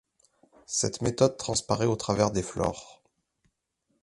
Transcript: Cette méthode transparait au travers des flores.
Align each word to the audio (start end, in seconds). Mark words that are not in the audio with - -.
Cette 0.65 1.03
méthode 1.03 1.37
transparait 1.37 1.85
au 1.85 1.95
travers 1.95 2.31
des 2.31 2.41
flores. 2.41 3.03